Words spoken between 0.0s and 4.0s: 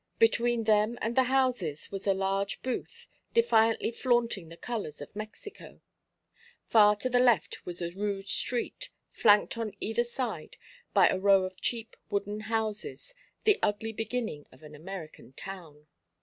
Between them and the houses was a large booth, defiantly